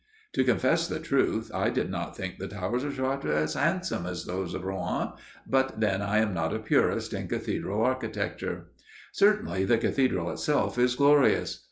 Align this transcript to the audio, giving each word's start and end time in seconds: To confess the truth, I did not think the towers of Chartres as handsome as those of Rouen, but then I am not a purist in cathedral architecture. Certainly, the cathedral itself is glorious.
To 0.33 0.43
confess 0.43 0.87
the 0.87 0.99
truth, 0.99 1.51
I 1.53 1.69
did 1.69 1.91
not 1.91 2.17
think 2.17 2.39
the 2.39 2.47
towers 2.47 2.83
of 2.83 2.95
Chartres 2.95 3.35
as 3.35 3.53
handsome 3.53 4.07
as 4.07 4.25
those 4.25 4.55
of 4.55 4.63
Rouen, 4.65 5.09
but 5.45 5.79
then 5.79 6.01
I 6.01 6.17
am 6.17 6.33
not 6.33 6.55
a 6.55 6.57
purist 6.57 7.13
in 7.13 7.27
cathedral 7.27 7.83
architecture. 7.83 8.71
Certainly, 9.11 9.65
the 9.65 9.77
cathedral 9.77 10.31
itself 10.31 10.79
is 10.79 10.95
glorious. 10.95 11.59